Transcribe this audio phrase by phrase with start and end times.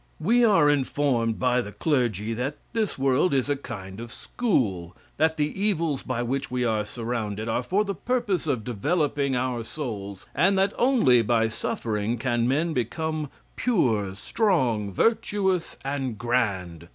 [0.19, 5.37] We are informed by the clergy that this world is a kind of school; that
[5.37, 10.25] the evils by which we are surrounded are for the purpose of developing our souls,
[10.33, 16.87] and that only by suffering can men become pure, strong, virtuous and grand.